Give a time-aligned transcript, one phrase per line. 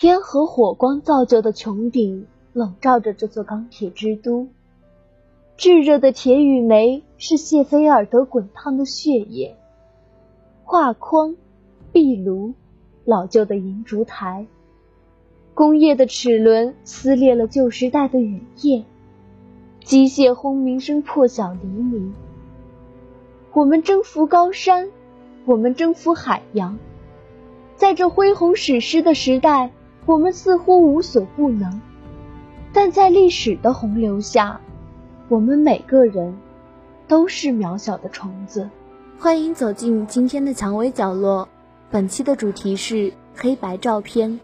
[0.00, 4.48] 烟和火光造就的穹顶笼罩着这座钢铁之都。
[5.58, 9.54] 炙热的铁与煤是谢菲尔德滚烫的血液。
[10.64, 11.36] 画框、
[11.92, 12.54] 壁炉、
[13.04, 14.46] 老旧的银烛台，
[15.52, 18.82] 工业的齿轮撕裂了旧时代的雨夜，
[19.84, 22.14] 机械轰鸣声破晓黎明。
[23.52, 24.88] 我们征服高山，
[25.44, 26.78] 我们征服海洋，
[27.76, 29.70] 在这恢宏史诗的时代，
[30.06, 31.80] 我们似乎无所不能，
[32.72, 34.60] 但在历史的洪流下，
[35.28, 36.36] 我们每个人
[37.06, 38.68] 都是渺小的虫子。
[39.18, 41.48] 欢迎走进今天的蔷薇角落，
[41.90, 44.40] 本期的主题是黑白照片。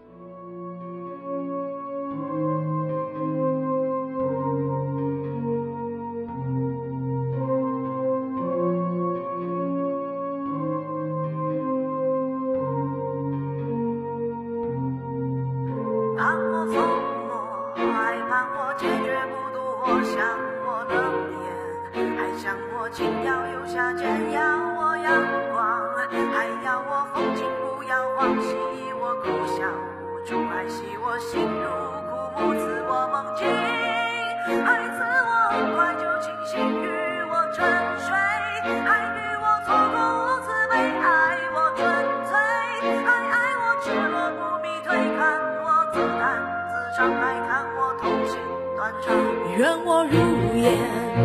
[49.57, 50.17] 愿我如
[50.57, 50.71] 烟，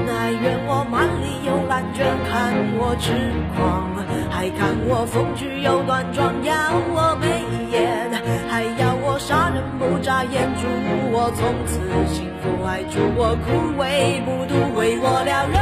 [0.07, 3.13] 还愿我万里游览卷，看我痴
[3.55, 3.93] 狂，
[4.31, 6.55] 还看我风趣又端庄，要
[6.95, 7.27] 我眉
[7.71, 8.11] 眼，
[8.49, 10.67] 还要我杀人不眨眼，祝
[11.13, 11.79] 我从此
[12.15, 15.61] 幸福，还祝我枯萎不渡，为我撩人，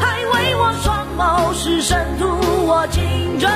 [0.00, 2.26] 还为我双眸是深图
[2.66, 3.48] 我情真，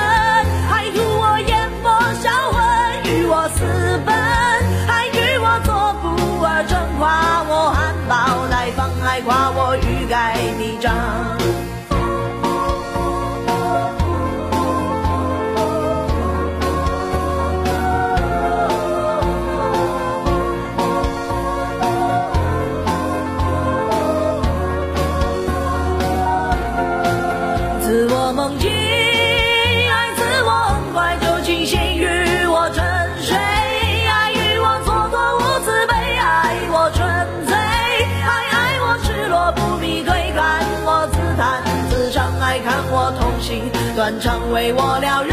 [44.19, 45.28] 成为我疗愈。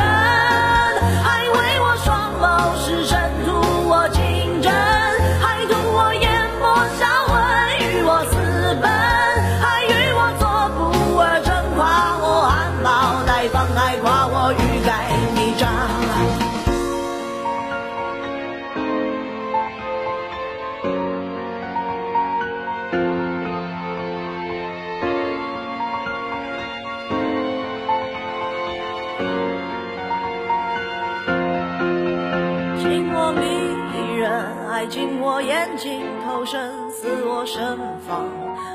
[34.17, 37.79] 人爱进我眼睛，投身似我身
[38.09, 38.27] 旁，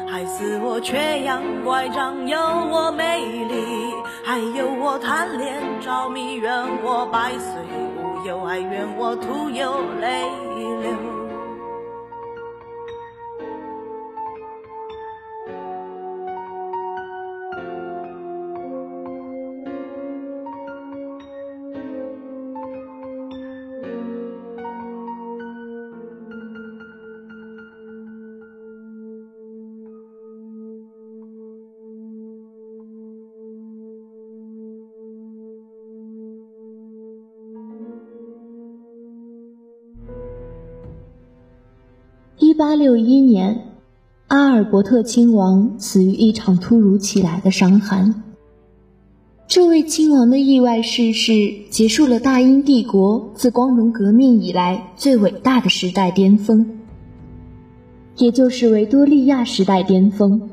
[0.07, 3.94] 还似我缺氧乖张，有我美丽，
[4.24, 6.52] 还有我贪恋着迷，怨
[6.84, 7.52] 我百岁
[7.96, 10.51] 无忧，还怨我徒有泪。
[42.52, 43.78] 一八六一年，
[44.28, 48.26] 阿尔伯特亲王死于一场突如其来的伤寒。
[49.48, 51.32] 这位亲王的意外逝世，
[51.70, 56.80] 结束了大英帝国自光荣革命以来最伟大的时代巅峰，
[58.18, 60.50] 也就是维多利亚时代巅峰。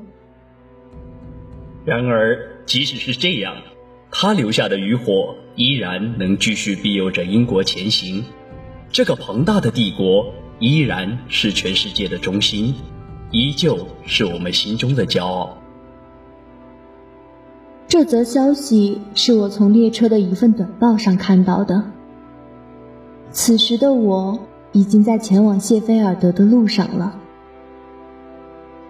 [1.85, 3.57] 然而，即使是这样，
[4.13, 8.23] 他留下的余火依然能继续庇佑着英国前行。
[8.93, 10.33] 这个庞大的帝国。
[10.59, 12.75] 依然是全世界的中心，
[13.31, 15.57] 依旧是我们心中的骄傲。
[17.87, 21.83] 这则消息是我从列车的一份短报上看到的。
[23.31, 24.39] 此时的我
[24.73, 27.19] 已经在前往谢菲尔德的路上了。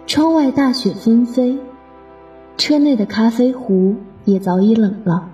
[0.06, 1.58] 窗外大雪纷飞，
[2.56, 3.94] 车内的咖啡壶
[4.24, 5.30] 也早已冷了。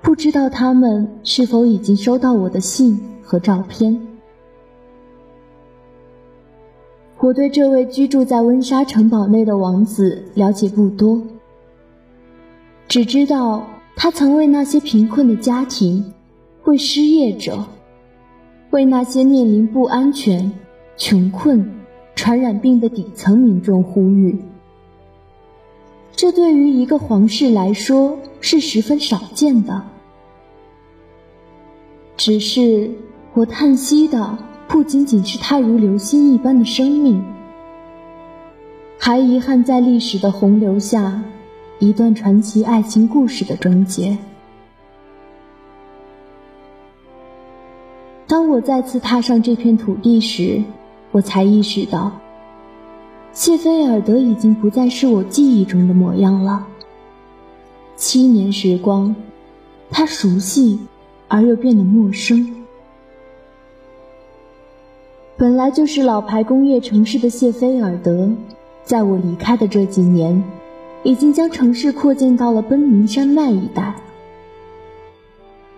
[0.00, 3.00] 不知道他们是否已经收到我的信。
[3.26, 4.05] 和照片。
[7.18, 11.20] 我对这位居住在温莎城堡内的王子了解不多，
[12.86, 13.66] 只知道
[13.96, 16.12] 他曾为那些贫困的家庭、
[16.64, 17.64] 为失业者、
[18.70, 20.52] 为那些面临不安全、
[20.96, 21.68] 穷困、
[22.14, 24.38] 传染病的底层民众呼吁。
[26.14, 29.82] 这对于一个皇室来说是十分少见的。
[32.16, 32.90] 只是
[33.34, 37.24] 我叹息的不仅仅是他如流星一般的生命，
[38.98, 41.22] 还遗憾在历史的洪流下，
[41.78, 44.18] 一段传奇爱情故事的终结。
[48.26, 50.62] 当我再次踏上这片土地时，
[51.12, 52.12] 我才意识到。
[53.32, 56.66] 谢菲尔德已经不再是我记忆中的模样了。
[57.94, 59.14] 七年时光，
[59.90, 60.78] 他熟悉
[61.28, 62.65] 而又变得陌生。
[65.38, 68.30] 本来就是老牌工业城市的谢菲尔德，
[68.84, 70.42] 在我离开的这几年，
[71.02, 73.94] 已经将城市扩建到了奔宁山脉一带。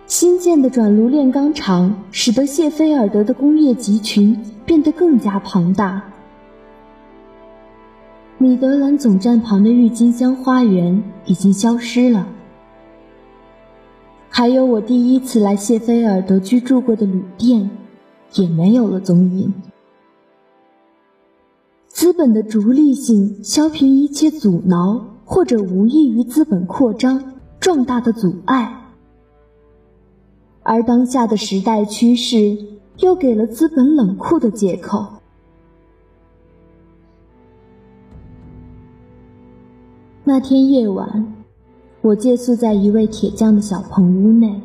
[0.06, 6.00] 新建的转炉炼钢厂使得谢菲尔德的工业集群变得更加庞大。
[8.38, 12.28] 米德兰总站旁的郁金香花园已经消失了，
[14.31, 17.69] 还有我第一次来谢菲尔德居住过的旅店，
[18.35, 19.53] 也没有了踪影。
[21.87, 28.93] 资本的逐利性削平一切阻挠或者无异于资本扩张壮大的阻碍，
[30.63, 32.57] 而当下的时代趋势
[32.99, 35.07] 又给了资本冷酷的借口。
[40.25, 41.35] 那天夜晚，
[42.03, 44.61] 我借宿在一位铁匠的小棚屋内。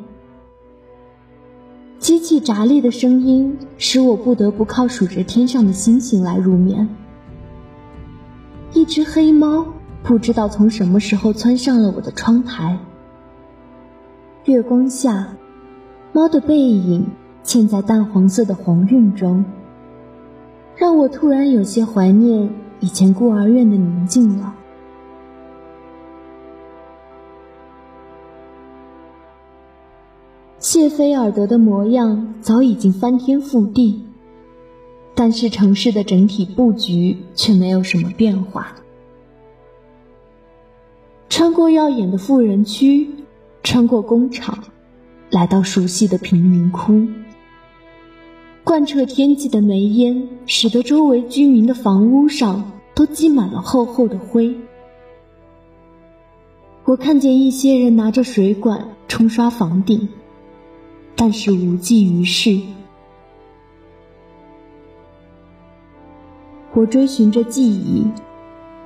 [2.04, 6.90] 机器炸裂的声音使我不得不靠数着天上的星星来入眠。
[8.74, 9.66] 一只黑猫
[10.04, 12.78] 不知道从什么时候窜上了我的窗台。
[14.44, 15.38] 月光下，
[16.12, 17.08] 猫的背影
[17.42, 19.46] 嵌在淡黄色的黄晕中，
[20.76, 24.54] 让我突然有些怀念以前孤儿院的宁静了。
[30.64, 34.02] 谢菲尔德的模样早已经翻天覆地，
[35.14, 38.74] 但是城市的整体布局却没有什么变化。
[41.28, 43.10] 穿过耀眼的富人区，
[43.62, 44.58] 穿过工厂，
[45.30, 47.06] 来到熟悉的贫民窟。
[48.64, 54.56] 贯彻天际的煤烟，使得周围居民的房屋上都积满了厚厚的灰。
[56.86, 60.08] 我看见一些人拿着水管冲刷房顶。
[61.16, 62.60] 但是无济于事。
[66.74, 68.08] 我追寻着记忆，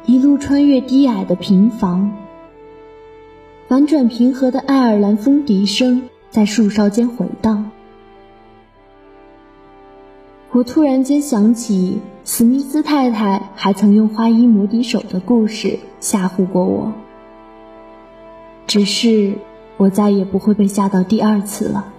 [0.06, 2.12] 一路穿越低矮的平房，
[3.70, 7.72] 婉转平和的爱尔兰风笛声在树梢间回荡。
[10.52, 16.92] 我突然间想起史密斯太太还曾用花衣魔笛手的故事吓唬过我，
[18.66, 19.34] 只是
[19.78, 21.94] 我再也不会被吓到第二次了。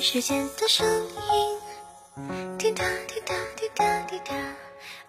[0.00, 4.34] 时间的声音，滴答滴答滴答滴答。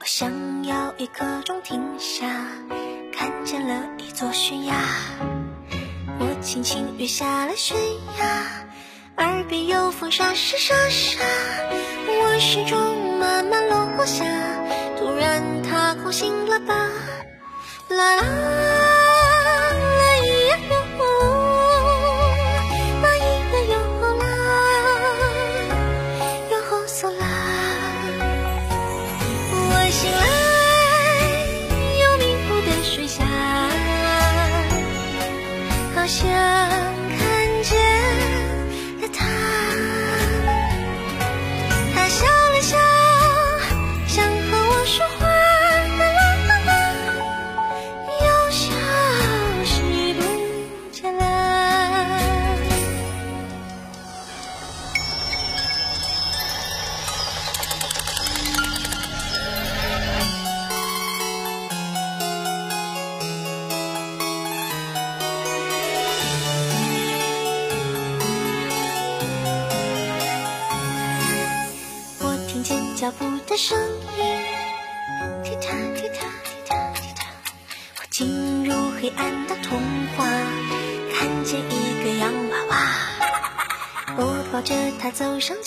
[0.02, 2.28] 我想要一刻钟停下，
[3.14, 4.76] 看见了一座悬崖。
[6.20, 7.78] 我轻轻跃下了悬
[8.20, 8.68] 崖，
[9.16, 11.20] 耳边有风沙沙沙沙。
[12.08, 14.26] 我心中慢慢落下，
[14.98, 16.76] 突然他空醒了吧，
[17.88, 18.87] 啦啦。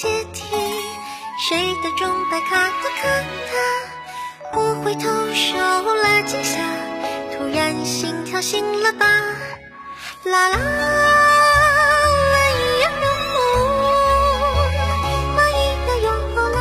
[0.01, 0.43] 阶梯，
[1.39, 3.07] 谁的钟摆卡的卡
[3.51, 3.55] 嗒？
[4.55, 5.03] 我回头
[5.35, 6.57] 受了惊吓，
[7.37, 9.05] 突然心跳停了吧？
[10.25, 10.65] 啦啦啦，
[12.49, 13.37] 一样的木
[15.37, 15.53] 马，一
[15.85, 16.59] 个又火啦，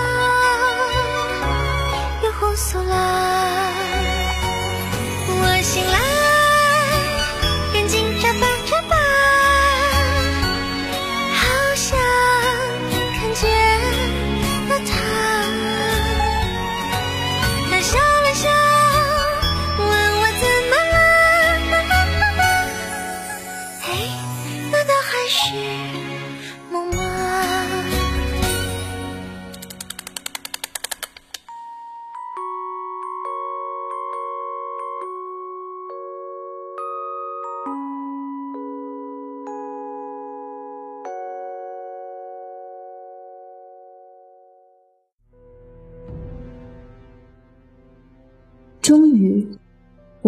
[2.24, 3.29] 又火速啦。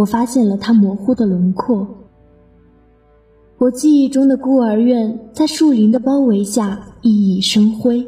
[0.01, 1.87] 我发现了它模糊的轮廓。
[3.59, 8.07] 我记忆中的孤儿院在树林的包围下熠熠生辉。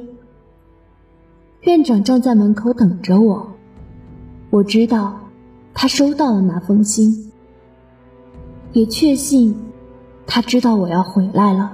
[1.62, 3.48] 院长站在门口等着我，
[4.50, 5.20] 我知道
[5.76, 7.32] 他收到了那封信，
[8.72, 9.56] 也确信
[10.26, 11.74] 他知道我要回来了。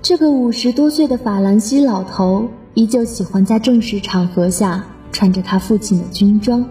[0.00, 4.84] 这个五十多岁的法兰西老头依旧喜欢在正式场合下。
[5.10, 6.64] 穿着他父亲的军装，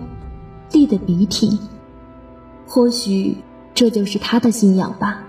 [0.74, 1.58] 地的笔挺。
[2.68, 3.38] 或许
[3.74, 5.24] 这就是他的信仰吧。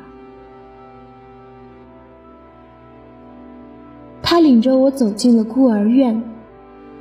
[4.22, 6.20] 他领着我走进了孤儿院，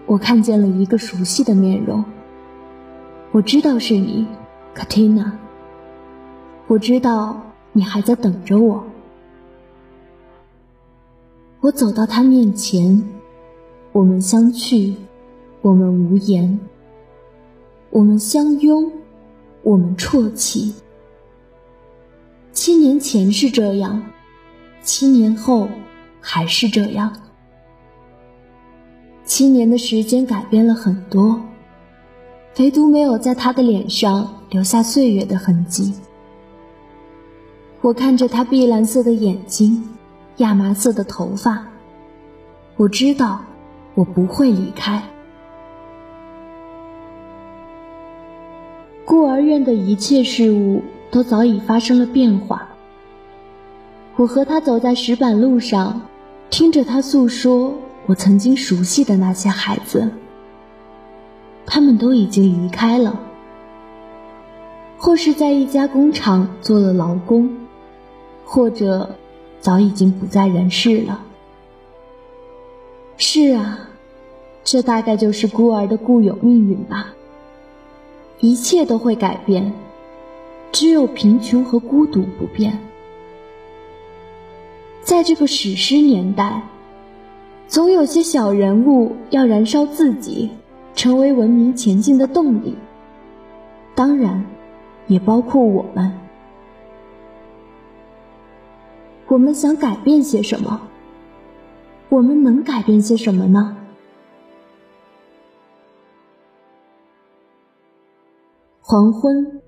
[0.06, 2.04] 我看见了一个熟悉的面容。
[3.32, 4.28] 我知道是你
[4.76, 5.32] ，Katina。
[6.68, 8.84] 我知道你还在等着我。
[11.62, 13.02] 我走到他面前，
[13.94, 14.94] 我们相觑。
[15.62, 16.60] 我们无言，
[17.94, 18.92] 我们相拥，
[19.62, 20.74] 我们啜泣。
[22.52, 24.02] 七年前是这样，
[24.82, 25.70] 七年后
[26.20, 27.16] 还是这样。
[29.26, 31.40] 七年的时间改变了很多，
[32.58, 35.94] 唯独没有在他的脸上留下岁月的痕迹。
[37.82, 39.88] 我看着他碧蓝色的眼睛，
[40.38, 41.64] 亚麻色的头发，
[42.76, 43.40] 我知道
[43.94, 45.13] 我不会离开。
[49.46, 50.82] 院的一切事物
[51.12, 52.68] 都早已发生了变化。
[54.16, 56.02] 我和他走在石板路上，
[56.50, 57.74] 听着他诉说
[58.06, 60.10] 我曾经熟悉的那些孩子。
[61.66, 63.20] 他们都已经离开了，
[64.98, 67.50] 或是在一家工厂做了劳工，
[68.46, 69.16] 或者
[69.60, 71.20] 早已经不在人世了。
[73.18, 73.80] 是啊，
[74.64, 77.14] 这大概就是孤儿的固有命运吧。
[78.44, 79.72] 一切都会改变，
[80.70, 82.78] 只有贫穷和孤独不变。
[85.02, 86.62] 在这个史诗年代，
[87.70, 90.50] 总有些小人物要燃烧自己，
[90.94, 92.76] 成为文明前进的动力。
[93.96, 94.44] 当然，
[95.08, 96.12] 也包括我们。
[99.28, 100.82] 我们想改变些什么？
[102.10, 103.78] 我们能改变些什么呢？
[108.94, 109.60] 黄昏，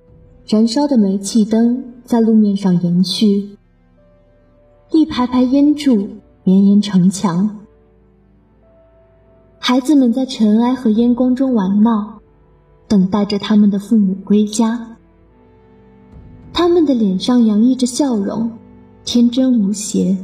[0.45, 3.57] 燃烧的煤气灯在路面上延续，
[4.91, 6.09] 一排排烟柱
[6.43, 7.61] 绵延成墙。
[9.57, 12.19] 孩子们在尘埃和烟光中玩闹，
[12.87, 14.95] 等待着他们的父母归家。
[16.53, 18.51] 他们的脸上洋溢着笑容，
[19.05, 20.23] 天真无邪。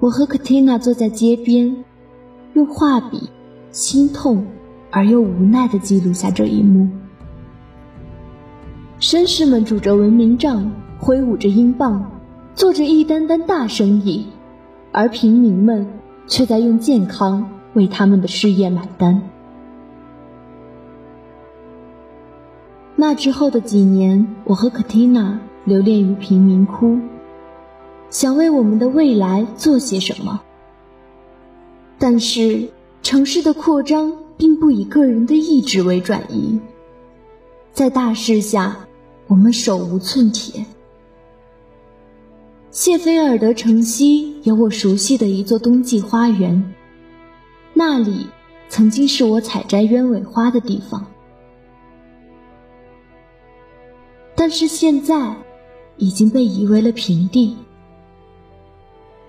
[0.00, 1.84] 我和卡蒂娜坐在街边，
[2.54, 3.28] 用画笔
[3.70, 4.46] 心痛
[4.90, 6.88] 而又无奈地记录下这一幕。
[9.00, 12.10] 绅士们拄着文明杖，挥舞着英镑，
[12.56, 14.26] 做着一单单大生意，
[14.90, 15.86] 而平民们
[16.26, 19.22] 却在用健康为他们的事业买单。
[22.96, 26.98] 那之后的几年，我和可蒂娜留恋于贫民窟，
[28.10, 30.40] 想为我们的未来做些什么。
[32.00, 32.70] 但是，
[33.04, 36.58] 城市的扩张并不以个人的意志为转移，
[37.72, 38.87] 在大势下，
[39.28, 40.64] 我们手无寸铁。
[42.70, 46.74] 谢菲尔德城西有我熟悉的一座冬季花园，
[47.74, 48.26] 那里
[48.68, 51.06] 曾经是我采摘鸢尾花的地方。
[54.34, 55.34] 但是现在
[55.96, 57.56] 已经被夷为了平地。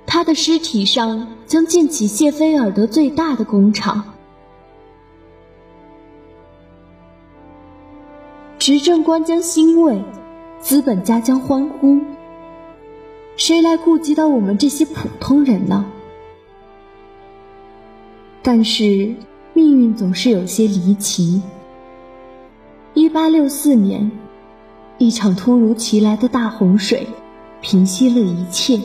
[0.06, 4.04] 他的尸体上将建起谢菲尔德最大的工厂。
[8.60, 10.04] 执政官将欣慰，
[10.60, 12.02] 资本家将欢呼。
[13.38, 15.86] 谁来顾及到我们这些普通人呢？
[18.44, 19.16] 但是
[19.54, 21.42] 命运总是有些离奇。
[22.94, 24.12] 一八六四年。
[24.98, 27.08] 一场突如其来的大洪水，
[27.62, 28.82] 平息了一切。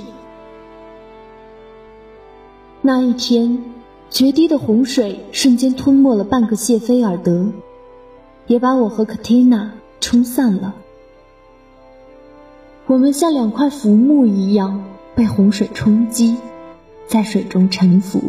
[2.80, 3.60] 那一天，
[4.10, 7.48] 决堤的洪水瞬间吞没了半个谢菲尔德，
[8.46, 9.70] 也把我和 Katina
[10.00, 10.74] 冲散了。
[12.86, 14.84] 我们像两块浮木一样
[15.14, 16.36] 被洪水冲击，
[17.06, 18.20] 在水中沉浮。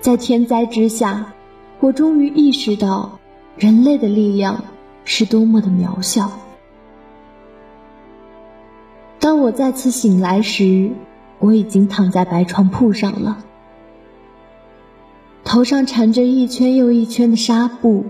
[0.00, 1.32] 在天灾之下，
[1.80, 3.18] 我终于意识到
[3.56, 4.64] 人类的力量。
[5.04, 6.30] 是多么的渺小！
[9.18, 10.92] 当我再次醒来时，
[11.40, 13.44] 我已经躺在白床铺上了，
[15.52, 18.06] 头上缠着一圈又一圈的纱布，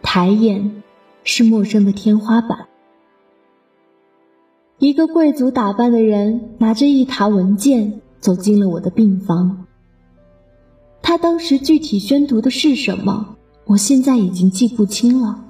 [0.00, 0.82] 抬眼
[1.22, 2.68] 是陌生的天花板。
[4.78, 9.66] 一个贵族打扮的人拿着一沓文件走进了我的病房。
[11.02, 15.44] 他当时具体宣读的是什么，我现在已经记不清了。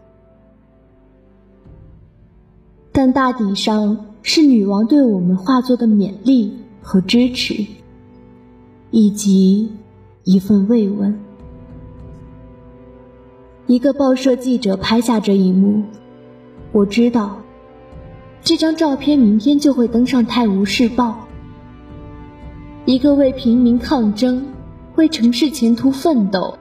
[2.90, 7.64] 但大抵上是女王对我们画作的勉励和支持，
[8.90, 9.70] 以及
[10.24, 11.20] 一份慰问。
[13.66, 15.82] 一个报社记者拍下这一幕，
[16.72, 17.42] 我知道，
[18.42, 21.10] 这张照片明天就会登上《泰晤士报》。
[22.87, 24.46] 一个为平民抗争、
[24.96, 26.58] 为城市前途奋斗，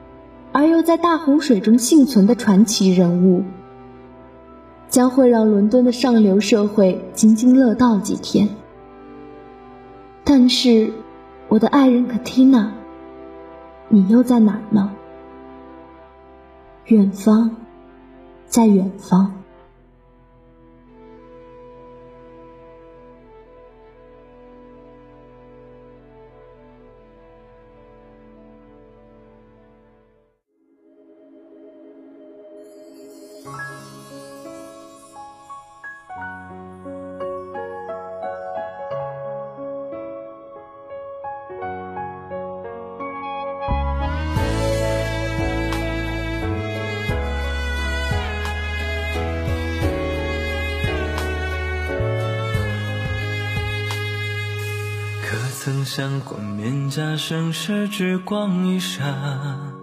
[0.51, 3.43] 而又在大洪水中幸存的传奇人物。
[4.89, 8.47] 将会让伦敦的上流社会津津乐道几天。
[10.23, 10.91] 但是，
[11.47, 12.71] 我的爱人可蒂娜，
[13.89, 14.89] 你又在哪呢？
[16.85, 17.55] 远方，
[18.47, 19.42] 在远方。
[55.65, 59.73] 曾想过面颊盛世之光一闪，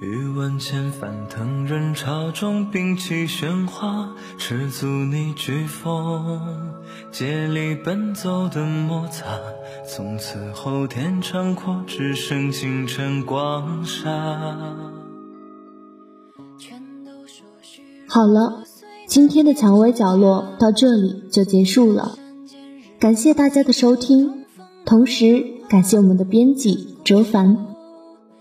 [0.00, 6.74] 于万千翻腾人潮中摒弃喧哗，赤足你飓风，
[7.12, 9.26] 竭力奔走的摩擦，
[9.86, 14.10] 从此后天长阔，只剩星辰光沙。
[18.08, 18.64] 好了，
[19.06, 22.18] 今天的蔷薇角落到这里就结束了，
[22.98, 24.39] 感谢大家的收听。
[24.84, 27.66] 同时感谢我们的编辑哲凡，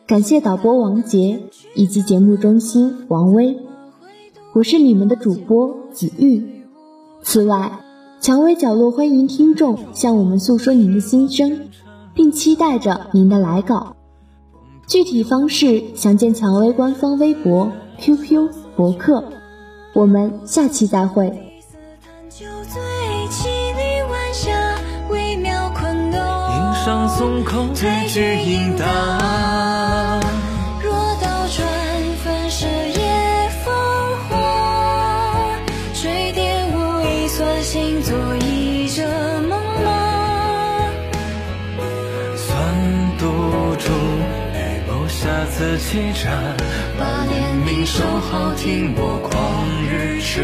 [0.08, 1.42] 感谢导播王杰
[1.76, 3.58] 以及节目中心王威，
[4.54, 6.64] 我是你们的主播子玉。
[7.22, 7.80] 此外，
[8.20, 11.70] 蔷薇角落欢迎听众向我们诉说您的心声，
[12.16, 13.96] 并期待着您的来稿。
[14.88, 19.24] 具体方式详见蔷薇官方微博、QQ、博客。
[19.94, 21.49] 我们下期再会。
[27.20, 28.86] 松口对句应答。
[30.82, 30.90] 若
[31.22, 31.68] 倒转
[32.24, 33.76] 反射也风
[34.30, 35.60] 华，
[35.94, 39.04] 垂跌无意算星座一折
[39.50, 39.90] 茫茫。
[42.38, 42.56] 算
[43.18, 43.26] 赌
[43.76, 43.92] 注
[44.56, 46.32] 预谋下次欺诈，
[46.98, 47.34] 把怜
[47.68, 48.02] 悯收
[48.32, 49.36] 好，听我旷
[49.92, 50.40] 日痴。